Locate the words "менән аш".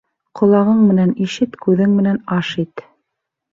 2.01-2.57